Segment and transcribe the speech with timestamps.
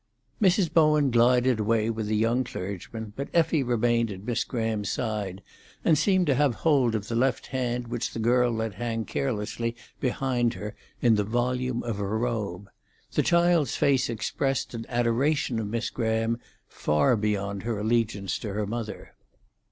[0.41, 0.73] Mrs.
[0.73, 5.43] Bowen glided away with the young clergyman, but Effie remained at Miss Graham's side,
[5.85, 9.75] and seemed to have hold of the left hand which the girl let hang carelessly
[9.99, 12.67] behind her in the volume of her robe.
[13.11, 18.65] The child's face expressed an adoration of Miss Graham far beyond her allegiance to her
[18.65, 19.13] mother.